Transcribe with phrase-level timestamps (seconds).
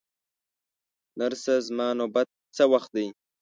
[1.19, 3.07] نرسه، زما نوبت څه وخت دی؟